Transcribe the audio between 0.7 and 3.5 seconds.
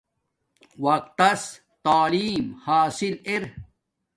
وقت تس تعیم حاصل ار